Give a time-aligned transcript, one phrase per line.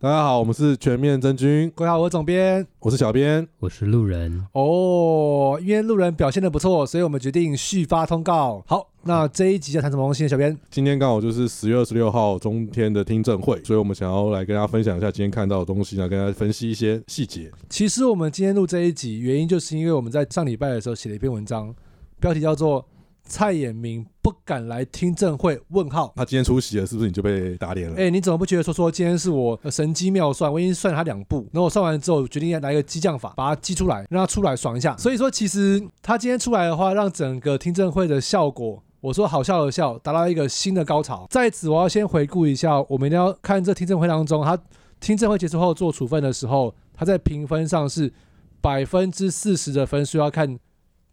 [0.00, 2.64] 大家好，我们是全面真菌，各位好，我是总编。
[2.78, 3.44] 我是小编。
[3.58, 8.62] 我是路人，哦，因为路人表现的不错，所以我们决定续发通告。
[8.68, 10.28] 好，那这一集要谈什么东西呢？
[10.28, 17.50] 小编，今天刚好就是十月二十六号中天的听证会，所以我们想要来跟大家分享一下今天看到的东西，来跟大家分析一些细节。
[17.68, 21.74] 其实我们今天录这一集，原因就是因为我们在上礼拜的时候写了一篇文章，
[22.20, 22.86] 标题叫做
[23.28, 26.12] “蔡衍明不敢来听证会？”问号。
[26.16, 27.96] 他今天出席了，是不是你就被打脸了？
[27.96, 30.52] 哎、你怎么不觉得说说今天是我呃神机妙算？
[30.52, 34.96] 我已经算他两步，然后我算完之后决定要来一个激将法，把他激出来，让他出来爽一下。
[34.96, 41.26] 所以说，其实他今天出来的话，让整个听证会的效果，我说好笑的笑，达到一个新的高潮。
[41.30, 44.58] 在此，我要先回顾一下，我们一定要看这听证会当中，他
[45.00, 48.12] 听证会结束后做处分的时候，他在评分上是
[48.60, 50.58] 百分之四十的分数，要看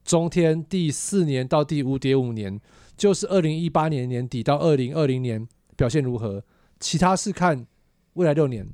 [0.06, 2.62] 中天第四年到第五点五年，
[2.96, 6.44] 就是二零一八年年底到二零二零年表现如何。
[6.80, 7.66] 其他是看
[8.14, 8.70] 未来六年，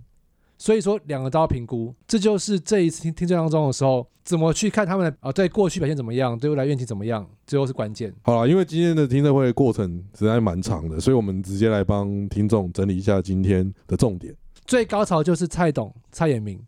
[0.58, 8.14] 所以说两个都要评估，这就是这一次听听证当中的时候，怎么去看他们的啊，在过去表现怎么样，对未来愿景怎么样，最后是关键。
[8.24, 14.36] 好了，因为今天的听证会的过程实在蛮长的，所以我们直接来帮听众整理一下今天的重点。
[14.66, 16.60] 最高潮就是蔡董、蔡衍明，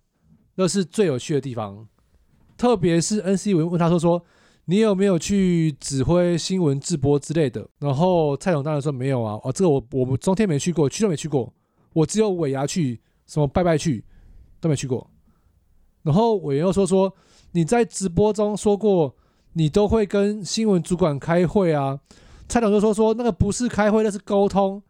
[0.55, 1.85] 那是最有趣的地方。
[2.55, 4.23] 特别是 NC 文问他说说，
[4.66, 7.67] 你有没有去指挥新闻直播之类的？
[7.80, 11.53] 然后蔡总当然说没有啊，哦，这个我我们中天没去过，去都没去过，
[11.92, 14.03] 我只有尾牙去，什么拜拜去
[14.61, 15.09] 都没去过。
[16.03, 17.14] 然后委员又说说
[17.52, 19.14] 你在直播中说过，
[19.53, 22.00] 你都会跟新闻主管开会啊。
[22.47, 24.81] 蔡总就说说那个不是开会，那是沟通。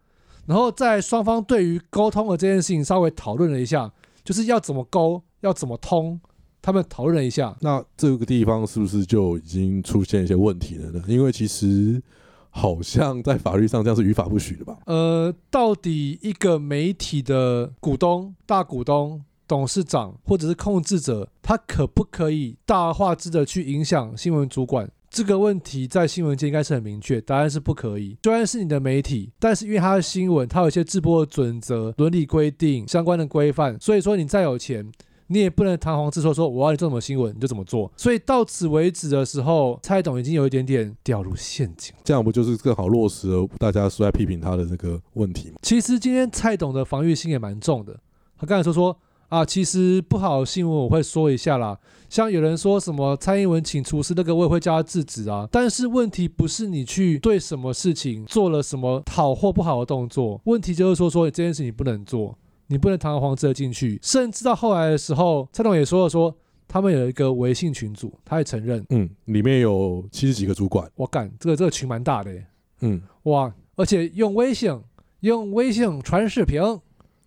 [0.46, 3.92] 然后在双方对于沟通的这件事情稍微讨论了一下，
[4.24, 6.20] 就是要怎么沟，要怎么通，
[6.64, 7.56] 他们讨论了一下。
[7.59, 11.03] 那这个地方是不是就已经出现一些问题了呢？
[11.08, 12.02] 因为其实
[12.50, 14.78] 好像在法律上这样是于法不许的吧？
[14.86, 24.89] 呃，到底一个媒体的股东、大股东、董事长或者是控制者，他可不可以大而化之的去影响新闻主管？
[25.09, 28.17] 这个问题在新闻界应该是很明确，答案是不可以。
[28.23, 34.92] 虽然是你的媒体，但是因为它的新闻，它有一些制播的准则、伦理规定、相关的规范，所以说你再有钱，
[35.28, 37.92] 你也不能堂皇自说说我要你做什么新闻你就怎么做。
[37.95, 41.94] 所以到此为止的时候，蔡董已经有一点点掉入陷阱。
[42.04, 45.56] 这样不就是更好落实了大家说在批评他的那个问题吗？
[45.62, 48.00] 其实今天蔡董的防御心也蛮重的，
[48.38, 48.98] 他刚才说说
[49.30, 51.78] 啊，其实不好的新闻我会说一下啦。
[52.08, 55.48] 像有人说什么蔡英文请厨师，那个我也会叫他制止啊。
[55.52, 62.38] 但是问题不是你去对什么事情做了什么好或不好的动作，问题就是说说这件事情不能做，
[62.68, 64.00] 你不能堂而皇之的进去。
[64.02, 66.36] 甚至到后来的时候，蔡董也说了说，
[66.68, 72.46] 他们有一个微信群组，他也承认，嗯，里面有七十几个主管，我干这个这个群蛮大的耶。
[72.82, 74.78] 嗯，哇，而且用微信
[75.22, 76.62] 用微信传视频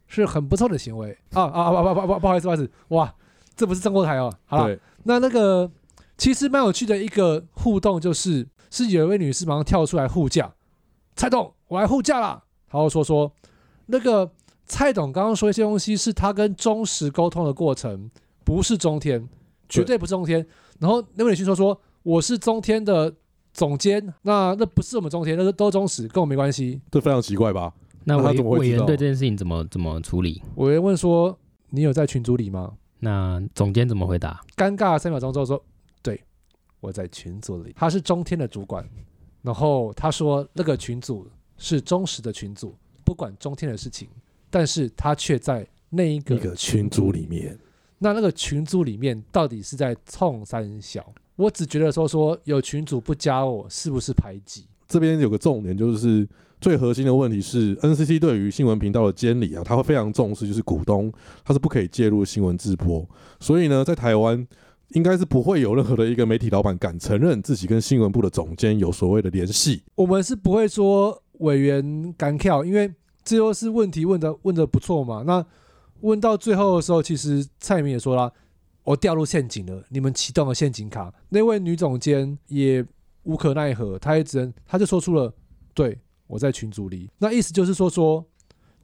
[0.06, 1.16] 是很不错的行为。
[1.32, 3.14] 啊啊啊不不不不好意思不好意思，哇，
[3.54, 4.32] 这不是正过台哦。
[4.44, 5.70] 好了，那那个
[6.18, 10.54] 其实蛮有趣的一个互动就是，是有一位女士马上跳出来护驾，
[11.14, 13.32] 蔡董我来护驾啦，然后说说
[13.86, 14.30] 那个
[14.66, 18.10] 蔡董刚刚说一些东西是他跟中实沟通的过程，
[18.44, 19.28] 不是中天，
[19.68, 20.46] 绝对不是中天。
[20.78, 23.14] 然后那位女士说说我是中天的
[23.52, 26.80] 总监，那那不是我们中天，那是都中实，跟我没关系。
[26.90, 27.72] 这非常奇怪吧？
[28.04, 30.42] 那委委员对这件事情怎么怎么处理？
[30.56, 31.36] 委员问说
[31.70, 32.74] 你有在群组里吗？
[33.00, 34.40] 那总监怎么回答？
[34.56, 35.62] 尴尬三秒钟之后说
[36.02, 36.20] ：“对，
[36.80, 38.88] 我在群组里。”他是中天的主管，
[39.42, 42.74] 然后他说那个群组是忠实的群组，
[43.04, 44.08] 不管中天的事情，
[44.50, 47.58] 但是他却在那一个一个群组里面，
[47.98, 51.12] 那那个群组里面到底是在冲三小？
[51.36, 54.64] 我只觉得说说有群主不加我，是不是排挤？
[54.88, 56.26] 这边有个重点，就是
[56.60, 61.12] 最核心的问题是，NCC 对于新闻频道的监理啊，他会非常重视，就是股东
[61.44, 63.06] 他是不可以介入新闻直播，
[63.40, 64.46] 所以呢，在台湾
[64.90, 69.82] 应该是不会有任何的一个媒体老板敢承认自己跟新闻部的总监有所谓的联系。
[69.96, 72.90] 我们是不会说委员敢跳，因为
[73.26, 75.22] 这又是问题问的问的不错嘛。
[75.26, 75.44] 那
[76.00, 78.32] 问到最后的时候，其实蔡明也说了，
[78.84, 81.12] 我掉入陷阱了，你们启动了陷阱卡。
[81.28, 82.82] 那位女总监也
[83.24, 85.34] 无可奈何，她也只能，她就说出了，
[85.74, 87.10] 对我在群组里。
[87.18, 88.24] 那意思就是说说。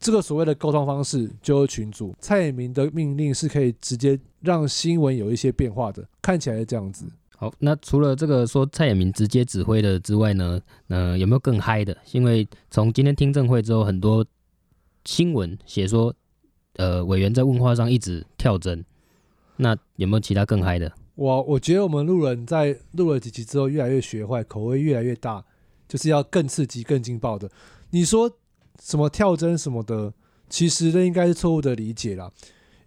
[0.04, 7.06] 这个所谓的沟通方式就是群组，蔡明的命令是可以直接让新闻有一些变化的，看起来是这样子。
[7.42, 11.96] 好，那除了这个说蔡衍明直接指挥的之外呢，呃，有没有更嗨的？
[12.12, 14.24] 因为从今天听证会之后，很多
[15.04, 16.14] 新闻写说，
[16.74, 18.84] 呃，委员在问话上一直跳针，
[19.56, 20.92] 那有没有其他更嗨的？
[21.16, 25.44] 我我觉得我们路人在录了几集之后，越来越学坏，口味越来越大，
[25.88, 27.50] 就是要更刺激、更劲爆的。
[27.90, 28.30] 你说
[28.80, 30.14] 什么跳针什么的，
[30.48, 32.30] 其实那应该是错误的理解啦，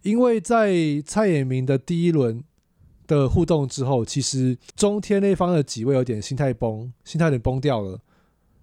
[0.04, 0.72] 因为在
[1.06, 2.42] 蔡衍明的第一轮
[3.08, 8.00] 的互动之后，其实中天那方的几位有点心态崩，心态有点崩掉了。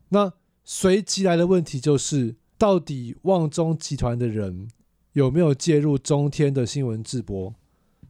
[0.08, 0.32] 那
[0.64, 4.68] 随即来的问题就是，到底旺中集团的人
[5.12, 7.54] 有没有介入中天的新闻直播？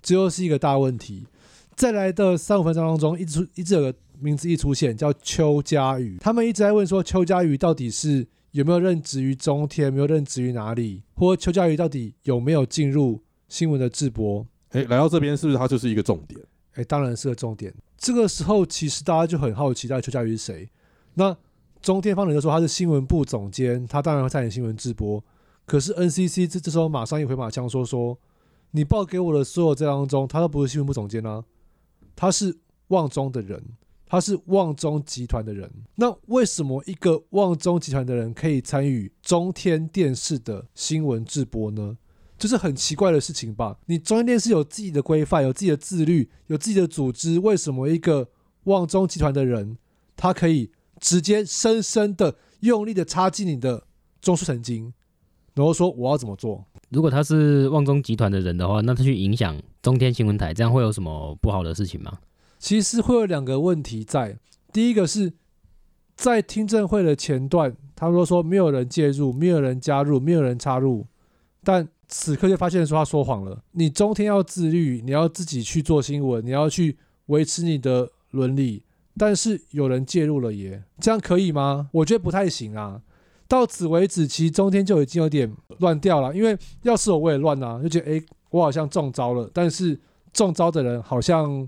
[0.03, 1.27] 这又是一个大问题。
[1.75, 6.19] 再来的三五分钟当中，一直一直有个名字一出现，叫邱家宇。
[6.21, 14.47] 他们一直在问说，邱家宇到底是有没有任职于中天，没有任职于哪里，或邱家宇到底有没有进入新闻的直播？
[14.73, 16.41] 哎，来到这边是不是它就是一个重点？
[16.75, 17.73] 哎，当然是个重点。
[17.97, 20.69] 这个时候，其实大家就很好奇，到底邱家瑜是谁？
[21.15, 21.37] 那
[21.81, 25.23] 中天方人就说他是新闻部总监，他当然会参与新闻直播。
[25.67, 28.19] 可是 NCC 这这时候马上一回马枪说说，
[28.71, 31.45] 你报给我的所有资料当中，他都不是新闻部总监啊，
[32.17, 32.59] 他是
[32.89, 33.63] 旺中的人，
[34.07, 35.71] 他是旺中集团的人。
[35.97, 41.99] 那为什么一个旺中集团的人可以参与中天电视的新闻直播呢？
[42.43, 43.79] 这是很奇怪的事情吧？
[43.87, 48.31] 你中央电视有自己的规范，有自己的自律，有自己的组织，为什么一个
[48.65, 49.79] 旺中集团的人，
[50.17, 53.85] 他可以直接深深的、用力的插进你的
[54.21, 54.93] 中枢神经，
[55.55, 56.65] 然后说我要怎么做？
[56.89, 62.19] 如果他是旺中集团的人的话，那他去影响中天新闻台，这样会有什么不好的事情吗？
[62.59, 64.37] 其实会有两个问题在，
[64.73, 65.33] 第一个是
[66.17, 71.07] 在听证会的前段，他说说没有人介入，没有人加入，没有人插入，
[71.63, 73.59] 但此刻就发现说他说谎了。
[73.73, 78.83] 你中天要自律，你要自己去做新闻，你要去维持你的伦理，
[79.17, 81.89] 但是有人介入了耶，这样可以吗？
[81.91, 83.01] 我觉得不太行啊。
[83.49, 89.99] 到此为止，其实中天就已经有点乱掉了，因为要是我我也乱啊，就觉得诶，我好像中招了，但是
[90.35, 91.67] 中招的人好像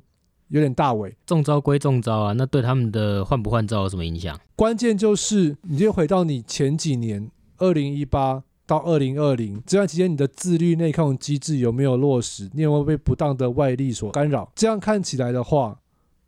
[0.49, 1.15] 有点大尾。
[1.25, 4.39] 中招归中招啊，那对他们的换不换照有什么影响？
[4.55, 12.51] 关键就是，你就回到你前几年，二零一八到二零二零这段期间，你的自律内控机制有没有落实？
[12.55, 14.51] 你有没有被不当的外力所干扰？
[14.55, 15.79] 这样看起来的话，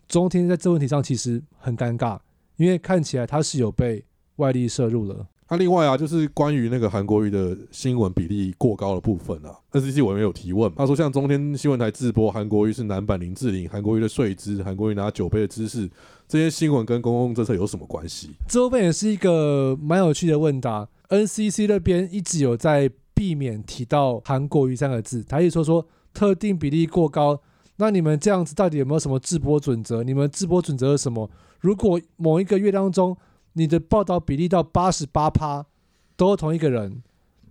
[0.06, 2.18] 中天在这问题上其实很尴尬，
[2.56, 4.04] 因为看起来他是有被
[4.36, 5.26] 外力摄入了。
[5.48, 15.88] 那、另外啊，就是关于那个韩国瑜的新闻比例过高的部分啊，NCC 委员有提问，他说像中天新闻台直播韩国瑜是男版林志玲，韩国瑜的睡姿，韩国瑜拿酒杯的姿势，
[16.28, 18.30] 这些新闻跟公共政策有什么关系？
[18.48, 20.88] 这部分也是一个蛮有趣的问答。
[21.08, 27.40] NCC 那边一直有在避免提到韩国瑜三个字，他一直说说特定比例过高。
[27.76, 30.02] 那你们这样子到底有没有什么直播准则？
[30.02, 31.30] 你们直播准则是什么？
[31.60, 33.16] 如果某一个月当中，
[33.52, 35.64] 你的报道比例到八十八趴
[36.16, 37.02] 都是同一个人，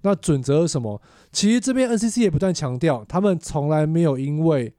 [0.01, 1.01] 那准则是什么？
[1.31, 4.74] 其实这边 NCC 也不断强调，他们从来没有因为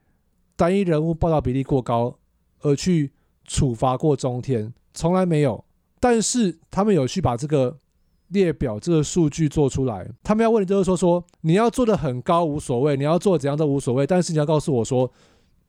[0.55, 2.19] 单一人物报道比例过高
[2.61, 3.11] 而去
[3.47, 5.63] 处罚过中天，从来没有。
[5.99, 7.79] 但是他们有去把这个
[8.27, 10.07] 列表、这个数据做出来。
[10.21, 15.11] 他们要问的就是说，说你要做的很高无所谓，你要做怎样都无所谓，但是你要告诉我说，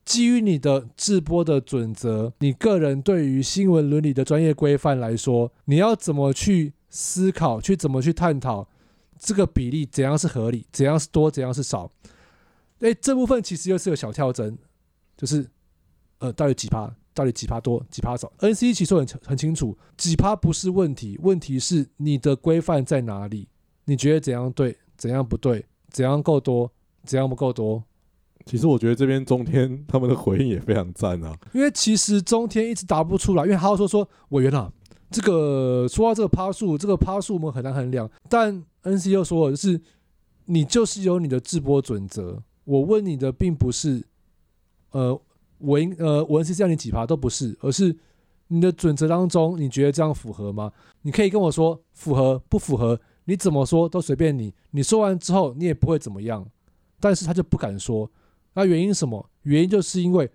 [0.05, 8.67] 基于你的直播的准则，你个人对于新闻伦理的专业规范来说，你要怎么去思考，去怎么去探讨
[9.17, 11.89] 这个比例怎样是合理，怎样是多，怎样是少。
[12.79, 14.57] 诶，这部分其实又是个小跳针，
[15.17, 15.49] 就是
[16.19, 16.93] 呃，到底几趴？
[17.19, 23.45] 到底几趴多，几趴少？NC 其实很很清楚，几趴不是问题，问题是你的规范在哪里？
[23.83, 25.65] 你觉得怎样对，怎样不对？
[25.89, 26.71] 怎样够多，
[27.03, 27.83] 怎样不够多？
[28.45, 34.71] 其实我觉得这边中天他们的回应也非常赞啊，因为其实中天一直答不出来，因为他说说委员啊，
[35.11, 38.09] 这个说到这个趴数，这个趴数我们很难衡量。
[38.29, 39.81] 但 NC 又说了，就是
[40.45, 44.05] 你就是有你的直播准则，我问你的并不是，
[44.91, 45.19] 呃，
[45.59, 47.95] 我应呃我是叫你几趴都不是，而是
[48.47, 50.71] 你的准则当中，你觉得这样符合吗？
[51.03, 54.53] 你可以跟我说符合不符合，你怎么说都随便你。
[54.71, 56.45] 你说完之后，你也不会怎么样，
[56.99, 58.09] 但是他就不敢说。
[58.53, 59.29] 那原因什么？
[59.43, 60.29] 原因就是因为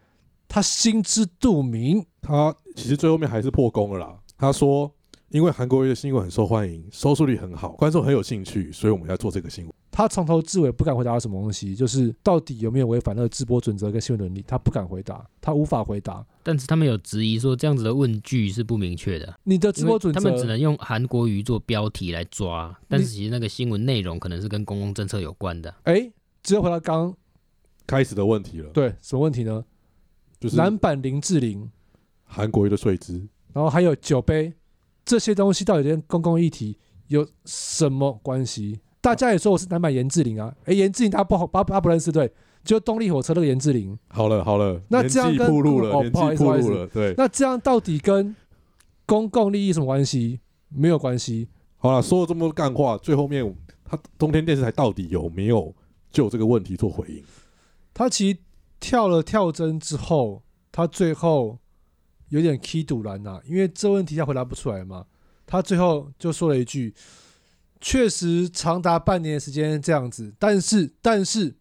[0.47, 2.05] 他心知肚明。
[2.21, 4.19] 他其实最后面还是破功了啦。
[4.39, 4.91] 他说，
[5.31, 9.75] 因为韩国瑜的新闻很受欢迎，收视率很好，观众很有兴趣，所以我们要做这个新闻。
[9.97, 16.27] 他从头至尾不敢回答什么东西，就是到底有没有违反那个直播准则跟新闻伦理，他不敢回答，他无法回答。
[16.43, 25.73] 但是他们有质疑说，这样子的问句是不明确的，你的直播准则，他们只能用韩国瑜做标题来抓，但是其实那个新闻内容可能是跟公共政策有关的。
[25.85, 26.11] 哎，
[26.43, 27.17] 只有回到刚刚
[27.87, 29.65] 开始的问题了，对什么问题呢？
[30.41, 31.71] 就是男版林志玲，
[32.25, 33.29] 韩国瑜的税资。
[33.53, 34.53] 然后还有酒杯
[35.05, 38.81] 这些东西，到底跟公共议题有什么关系？
[39.05, 42.33] 大家也说我是南版严志玲啊，哎，严志玲他不好，他他不认识，对，
[42.65, 43.99] 就动力火车那个严志玲。
[44.09, 47.15] 好了好了，那这样跟暴露了，哦不好意思不好意思暴露了，对。
[47.19, 48.35] 那这样到底跟
[49.05, 50.41] 公共利益什么关系？
[50.71, 51.51] 没有关系。
[51.77, 55.75] 好了，说了这么多干话，最后面他中天电视台到底有没有
[56.11, 57.23] 就这个问题做回应？
[57.93, 58.39] 他其实
[58.81, 60.43] 跳了跳针之后，
[60.73, 61.59] 他最后
[62.31, 65.05] 有点 key 堵拦呐，因为这问题他回答不出来嘛。
[65.47, 66.95] 他最后就说了一句
[67.87, 71.55] ：“确实长达半年时间这样子，但是但是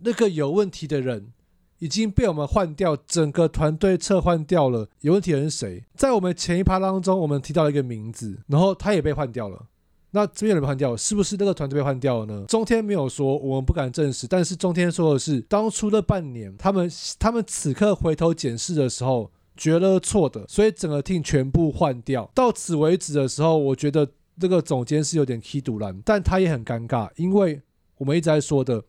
[0.00, 1.32] 那个有问题的人
[1.78, 4.86] 已经被我们换掉，整个团队撤换掉了。
[5.00, 5.82] 有问题的人是谁？
[5.94, 9.64] 在我们前一趴当中，我们提到了一个名字，然后他也被换掉了。
[10.10, 12.44] 那这边有人被换掉，是不是那个团队被换掉了呢？
[12.46, 14.26] 中天没有说，我们不敢证实。
[14.26, 19.32] 但是中天说的是，当初的半年，他们他们此刻回头检视的时候。
[19.58, 22.30] 觉得错的，所以整个 team 全部换掉。
[22.34, 24.06] 到此为止的时候，我觉得
[24.38, 27.62] 这个总监是有点 key 独蓝，但他也很尴尬，因为
[27.96, 28.82] 我们一直在说的，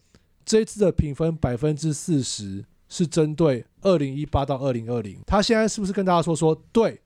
[0.45, 5.19] 这一次的评分百分之四十是针对二零一八到二零二零。
[5.25, 7.01] 他现在是不是跟大家说说，对，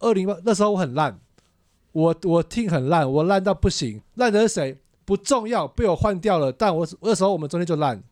[0.00, 1.18] 二零八那时候我很烂，
[1.92, 8.02] 我我听很烂，我烂到不行，烂的是谁不重要，被我换掉了，但我那时候我们中间就烂，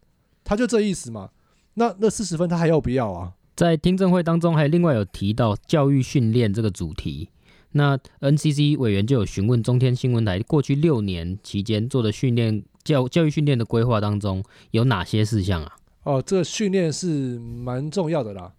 [0.43, 1.31] 他就这意思嘛。
[1.75, 3.35] 那那四十分他还要不要啊？
[3.55, 7.29] 在听证会当中，还另外有提到教育训练这个主题。
[7.73, 15.77] 那 NCC 委员就有询问中天新闻台过去六年期间做的训练教教育训练的规划当中有哪些事项啊？
[16.05, 18.53] 哦，这个训练是蛮重要的啦，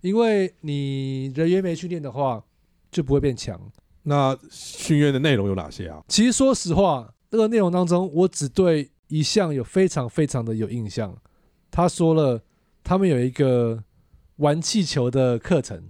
[0.00, 2.42] 因为你人员没训练的话，
[2.90, 3.60] 就不会变强。
[4.02, 6.02] 那训练的内容有哪些啊？
[6.08, 11.16] 其实说实话，那个内容当中，我只对一项有非常非常的有印象。
[11.70, 12.42] 他说了，
[12.82, 13.84] 他们有一个。
[14.38, 15.80] 玩气球的课程，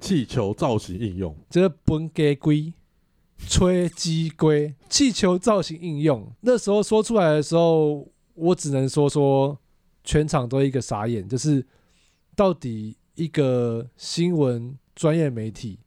[0.00, 2.72] 气球造型应用，这本给龟
[3.48, 6.30] 吹鸡龟，气球造型应用。
[6.40, 9.58] 那时候说出来的时候，我只能说说，
[10.02, 11.66] 全场都一个傻眼，就是
[12.36, 15.78] 到底一个新闻专业媒体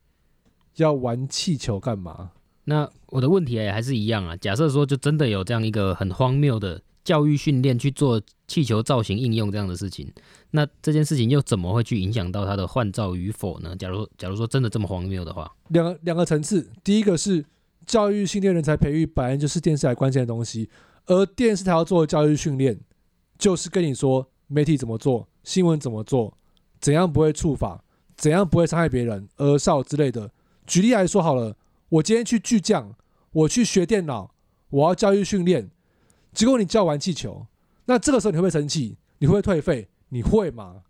[0.76, 2.32] 要玩气球干嘛？
[2.66, 4.36] 那我的问题也还是一样啊。
[4.36, 6.82] 假设说，就真的有这样一个很荒谬的。
[7.08, 10.12] 教育训练去做气球造型应用这样的事情，
[10.52, 13.74] 那这件事情又怎么会去影响到它的换照与否呢？
[13.78, 17.46] 假如假如说真的这么荒谬的话，两个两个层次，第一个是
[17.86, 20.70] 教育训练人才培育本来就是电视台关键的东西，
[21.06, 22.78] 而电视台要做的教育训练，
[23.38, 26.38] 就是跟你说媒体怎么做，新闻怎么做，
[26.82, 27.82] 怎样不会触法，
[28.18, 30.30] 怎样不会伤害别人，而少之类的。
[30.66, 31.56] 举例来说好了，
[31.88, 32.94] 我今天去巨匠，
[33.32, 34.34] 我去学电脑，
[34.72, 35.70] 我要教育训练。
[36.38, 37.48] 结果你教完气球，
[37.86, 38.96] 那这个时候你会不会生气？
[39.18, 39.88] 你会不会退费？
[40.10, 40.84] 你会吗？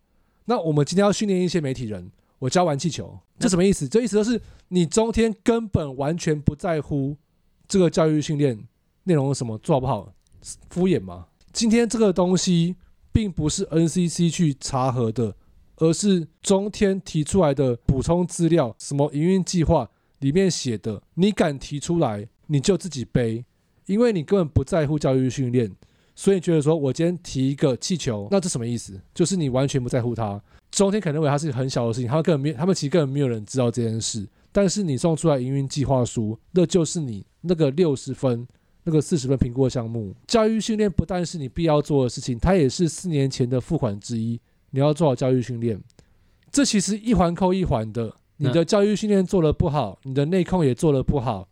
[0.44, 3.88] 那我们今天要训练一些媒体人，我教完气球，这什么意思？
[3.88, 7.16] 这意思就是你中天根本完全不在乎
[7.66, 8.62] 这个教育训练
[9.04, 10.14] 内容什么做好不好，
[10.70, 11.28] 敷衍吗？
[11.54, 12.76] 今天这个东西
[13.14, 15.34] 并不是 NCC 去查核的，
[15.78, 19.90] 而是中天提出来的补充资料，什么营运计划
[20.20, 23.46] 里面写的，你敢提出来，你就自己背。
[23.88, 25.70] 因为你根本不在乎教育训练，
[26.16, 29.02] 所以觉得说我今天提一个气球，那这什么意思？
[29.14, 30.40] 就是你完全不在乎它。
[30.70, 34.28] 中天可能认为它是很小的事情，他们根本没，他们其实根本没有人知道这件事。
[34.52, 38.46] 但是你送出来营运计划书，那就是你那个六十分、
[38.84, 40.14] 那个四十分评估的项目。
[40.28, 44.40] 教育训练不但是你必要做的事情，它也是四年前的付款之一。
[44.72, 45.82] 你要做好教育训练，
[46.52, 48.14] 这其实一环扣一环的。
[48.40, 51.48] 你的教育训练做得不好，你的内控也做得不好。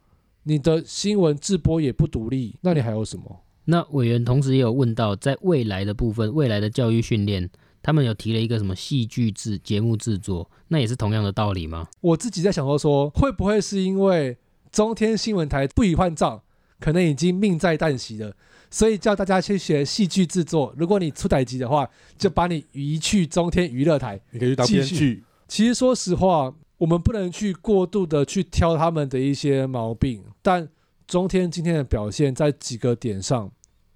[0.48, 3.42] 你的新闻直播也不独立，那你还有什么？
[3.66, 7.50] 那委员同时也有问到，在未来的部分，未来的教育训练，
[7.82, 11.88] 他们有提了一个什么戏剧制节目制作，那也是同样的道理吗？
[12.00, 14.38] 我自己在想说，说会不会是因为
[14.72, 16.40] 中天新闻台不予换账，
[16.80, 18.32] 可能已经命在旦夕了，
[18.70, 20.72] 所以叫大家去学戏剧制作。
[20.78, 25.24] 如果你出台级的话，就把你移去中天娱乐台，你可以去当编剧。
[25.48, 26.54] 其实说实话。
[26.78, 30.68] 我们不能去过度的去挑他们的一些毛病，但
[31.08, 33.50] 中天今天的表现在几个点上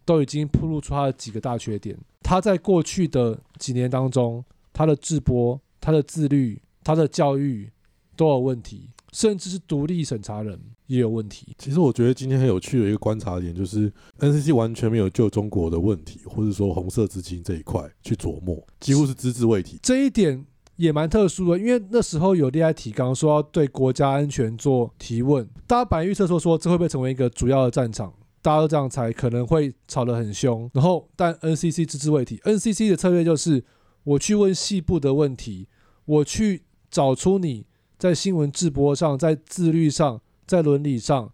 [0.05, 1.97] 都已经铺露出他的几个大缺点。
[2.21, 7.69] 他在过去的几年当中，他的直播、他的自律、他的教育
[8.15, 10.57] 都有问题，甚至是独立审查人
[10.87, 11.55] 也有问题。
[11.57, 19.77] 其实我觉得今天很有趣的一个观察点就是 NCC 完全没有就中国的问题，或者说红色资金这一块去琢磨，几乎是只字未提。
[19.83, 20.45] 这一点。
[20.79, 30.71] 也蛮特殊的，因为那时候有立案提纲说要对国家安全做提问，大家本来预测说说这会不会成为一个主要的战场，大家都这样猜，可能会吵得很凶。
[30.73, 33.61] 然后，但 NCC 只字未提，NCC 的策略就是
[34.05, 35.67] 我去问细部的问题，
[36.05, 37.65] 我去找出你
[37.97, 41.33] 在新闻直播上、在自律上、在伦理上，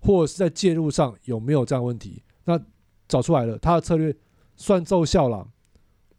[0.00, 2.22] 或者是在介入上有没有这样问题。
[2.44, 2.60] 那
[3.08, 4.14] 找出来了，他的策略
[4.56, 5.48] 算奏效了。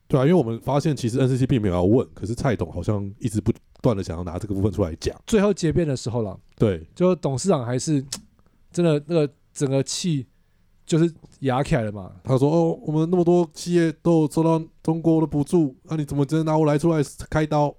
[0.08, 5.20] 对啊，因为我们发现其实 NCC 并没有要问，可是蔡董好像一直不断的想要拿这个部分出来讲。
[5.26, 8.04] 最后结辩的时候了，对，就董事长还是
[8.72, 10.26] 真的那个整个气
[10.86, 12.12] 就是压起来了嘛。
[12.24, 17.76] 他说：“哦，我们那么多企业都有收到中国的补助，那、你怎么真的拿我来出来开刀？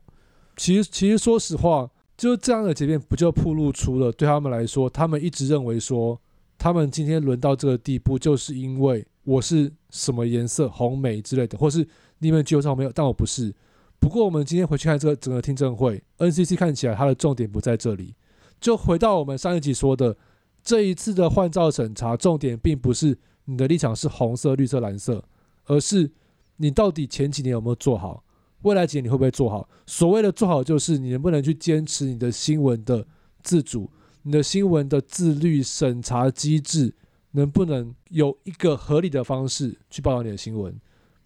[0.56, 6.21] 其实，其实说实话，就是这样的结辩，不就暴露出了对他们来说，他们一直认为说，
[6.59, 11.87] 他们今天轮到这个地步，就是因为我是什么颜色，红美之类的，或是
[12.18, 13.54] 你们具有上没有，但我不是。
[13.99, 18.14] 不过，我们今天回去看这个整个听证会，NCC 看起来它的重点不在这里。
[18.61, 20.16] 就回到我们上一集说的，
[20.62, 25.25] 这一次的换照审查重点并不是你的立场是红色、绿色、蓝色，
[25.64, 26.11] 而是
[26.56, 28.23] 你到底前几年有没有做好，
[28.62, 29.68] 未来几年你会不会做好？
[29.87, 33.06] 所谓的做好，就是你能不能去坚持你的新闻的
[33.42, 33.90] 自主，
[34.23, 36.94] 你的新闻的自律审查机制，
[37.32, 40.75] 能不能有一个合理的方式去报道你的新闻？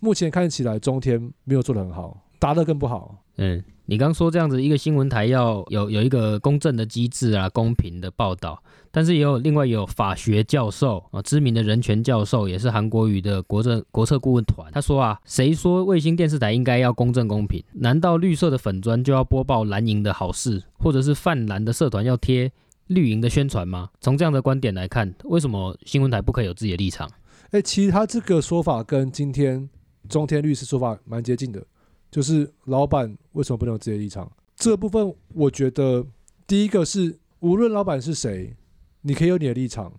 [0.00, 3.22] 目前看起来中天没有做得很好，答得更不好。
[3.36, 17.62] 嗯，你刚说这样子一个新闻台要有有一个公正的机制啊，公平的报道，但是也有另外也有法学教授啊，知名的人权教授，也是韩国语的国政国策顾问团，他说啊，谁说卫星电视台应该要公正公平？
[17.72, 22.52] 难道绿色的粉砖就要播报蓝营的好事，或者是泛蓝的社团要贴
[22.88, 23.88] 绿营的宣传吗？
[24.00, 27.10] 从这样的观点来看，为什么新闻台不可以有自己的立场？
[27.52, 29.68] 哎，其实他这个说法跟今天
[30.08, 31.64] 中天律师说法蛮接近的，
[32.10, 34.30] 就是老板为什么不能有自己的立场？
[34.56, 36.04] 这部分我觉得
[36.46, 38.54] 第一个是，无论老板是谁，
[39.02, 39.92] 你可以有你的立场，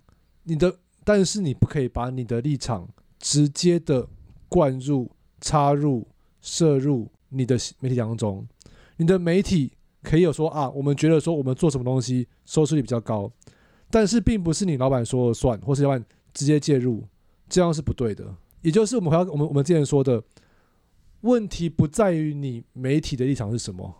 [0.43, 2.88] 你的，但是你不可以把你的立场
[3.20, 4.08] 直接的
[4.50, 6.08] 灌入、插入、
[6.41, 8.46] 摄入你的媒体当中。
[8.98, 9.72] 你的媒体
[10.03, 13.31] 可以有说啊，我们觉得说我们做什么东西收视率比较高，
[13.89, 17.03] 但是并不是你老板说了算，或是老板直接介入，
[17.50, 18.36] 这样是不对的。
[18.62, 20.24] 也就是我们回到我们我们之前说的，
[21.22, 23.94] 问题不在于你媒体的立场是什么，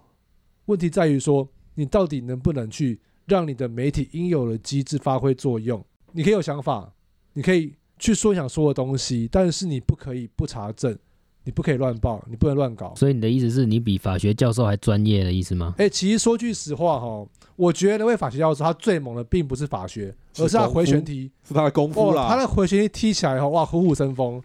[0.66, 5.84] 问题在于说你到底能不能去让你的媒体应有的机制发挥作用。
[6.12, 6.92] 你可以有想法，
[7.34, 10.98] 你可以去说想说的东西，但是你不可以不查证，
[11.46, 12.94] 你不可以乱报，你不能乱搞。
[12.96, 15.74] 所以你的意思是你比法学教授还专业的意思吗？
[15.78, 21.32] 哎、其实说句实话哈，我觉得那位法学教授他最猛的并不是法学，而是他回旋踢。
[21.48, 22.28] 是他的功夫哦，啦。
[22.28, 24.42] 他的回旋踢踢起来哈，哇，虎虎生风。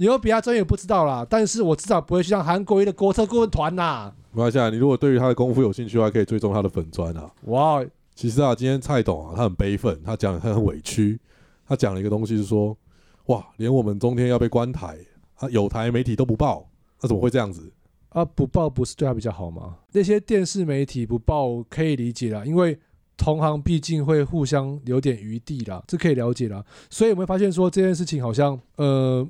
[0.00, 4.10] 以后比他专业不知道啦，但是我至少不会去像韩国瑜的国策顾问团呐。
[4.32, 7.30] 没关系啊，你如果对于他的功夫有兴趣的话，可以追踪他的粉砖啊。
[7.42, 7.84] 哇，
[8.14, 11.20] 其实啊，今天蔡董啊，他很悲愤，他讲他很委屈，
[11.68, 12.74] 他讲了一个东西是说，
[13.26, 14.96] 哇，连我们中天要被关台，
[15.34, 16.66] 啊，有台媒体都不报，
[17.02, 17.70] 那怎么会这样子？
[18.08, 19.76] 啊，不报不是对他比较好吗？
[19.92, 22.78] 那些电视媒体不报可以理解啦，因为
[23.18, 26.64] 同行毕竟会互相留点余地啦，这可以了解啦。
[26.88, 29.28] 所以我们会发现说这件事情好像呃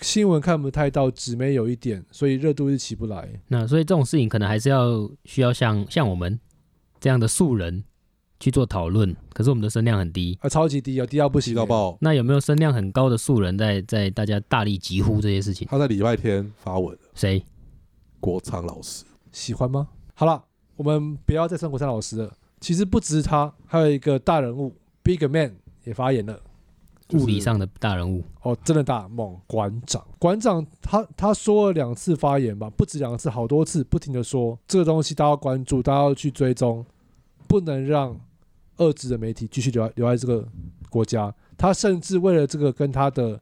[0.00, 3.28] 新闻看不太到，纸媒有一点，所以热度是起不来。
[3.48, 6.38] 那所以这种事情可能还是要需要像像我们
[6.98, 7.84] 这样的素人
[8.38, 10.38] 去做讨论，可是我们的声量很低。
[10.40, 11.98] 啊，超级低啊，低到不行、气到爆。
[12.00, 15.68] 那有没有声量很高的素人在在大家大力疾呼这些事情？
[15.70, 17.44] 他在礼拜天发文，谁？
[18.20, 19.88] 国昌老师，喜欢吗？
[20.14, 20.44] 好了，
[20.76, 22.32] 我们不要再称国昌老师了。
[22.60, 26.40] 其实不只是他，还有一个大人物 Big Man 也发言了。
[27.10, 36.84] 就是物理上的大人物，哦，真的大猛馆长，馆长他他说了两次发言吧，不止两次，好多次，不停的说这个东西大家要关注，大家要去追踪，
[37.46, 38.18] 不能让
[38.76, 40.46] 二职的媒体继续留留在这个
[40.88, 41.34] 国家。
[41.58, 43.38] 他甚至为了这个跟他的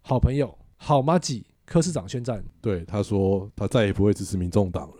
[0.00, 4.94] 好朋友好马吉柯市长宣战，对他说，他再也不会支持民众党了。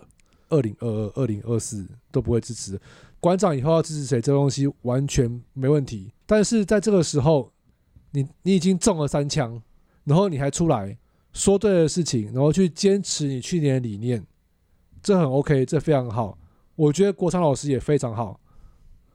[0.49, 2.81] 二零二二、二零二四都不会支持。
[3.21, 6.13] 馆长以后要支持谁，这东西完全没问题。
[6.27, 7.52] 但是在这个时候，
[8.13, 9.61] 你你已经中了三枪，
[10.05, 10.97] 然后你还出来
[11.33, 14.25] 说对的事情，然后去坚持你去年的理念，
[15.03, 16.39] 这很 OK，这非常好。
[16.75, 18.41] 我觉得国昌老师也非常好。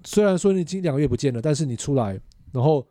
[0.03, 2.19] 虽然说你已经两个月不见了，但是你出来，
[2.51, 2.87] 然后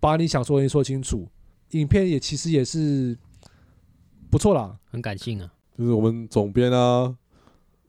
[0.00, 1.28] 把你想说的说清楚，
[1.70, 3.16] 影片也其实也是
[4.30, 4.78] 不错啦。
[4.90, 5.52] 很感性啊。
[5.76, 7.14] 就是我们总编啊，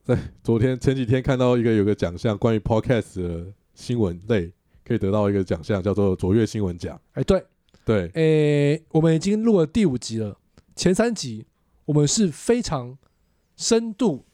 [0.03, 4.51] 在昨天前几天看到一个有个奖项，关于 podcast 的新闻类
[4.83, 6.99] 可以得到一个奖项，叫做卓越新闻奖。
[7.13, 7.43] 哎，对，
[7.87, 10.37] 对，诶，我们已经录了第五集了，
[10.75, 11.45] 前三集
[11.85, 12.97] 我们是非常
[13.55, 14.25] 深度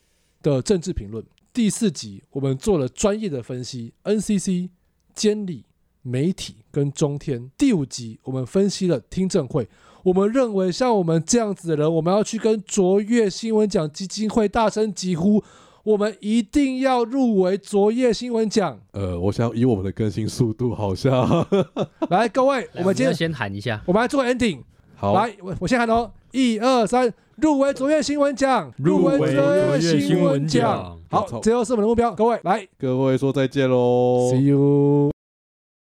[0.42, 4.70] 的政治评论，第四集我们做了专业的分析，NCC、
[5.14, 5.66] 监理、
[6.02, 9.70] 媒体跟中天，第五集我们分析了听证会。
[10.02, 15.44] 我们认为像我们这样子的人，我们要去跟卓越新闻奖基金会大声疾呼，
[15.84, 18.80] 我们一定要入围卓越新闻奖。
[18.94, 21.46] 呃，我想以我们的更新速度，好像。
[22.10, 24.62] 来，各位，我来们今天先喊一下，我们来做 ending。
[24.96, 30.98] 好，来，我我先喊哦，一二三，入围卓越新闻奖，入围卓越新闻奖。
[31.10, 32.66] 好，最后是我们的目标，各位来。
[32.80, 35.13] 各位说再见喽，see you。